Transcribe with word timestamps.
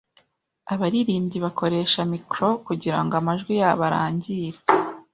Abaririmbyi 0.73 1.37
bakoresha 1.45 1.99
mikoro 2.13 2.47
kugirango 2.67 3.13
amajwi 3.21 3.53
yabo 3.61 3.83
arangire. 3.89 4.59